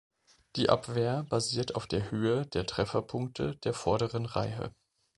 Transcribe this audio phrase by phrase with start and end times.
[0.55, 4.73] Die Abwehr basiert auf der Höhe der Trefferpunkte der vorderen Reihe.